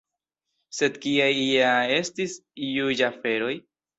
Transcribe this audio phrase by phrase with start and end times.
[0.77, 2.37] Sed kiaj ja estis
[2.71, 3.53] juĝaferoj?!